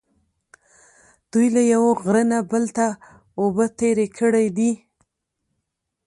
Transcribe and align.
دوی 1.31 1.47
له 1.55 1.61
یوه 1.73 1.91
غره 2.03 2.23
نه 2.31 2.39
بل 2.51 2.63
ته 2.77 2.87
اوبه 3.39 3.65
تېرې 3.79 4.07
کړې 4.17 4.47
دي. 4.57 4.71